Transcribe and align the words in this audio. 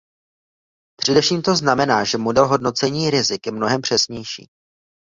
Především 0.95 1.41
to 1.41 1.55
znamená, 1.55 2.03
že 2.03 2.17
model 2.17 2.47
hodnocení 2.47 3.09
rizik 3.09 3.45
je 3.45 3.51
mnohem 3.51 3.81
přesnější. 3.81 4.47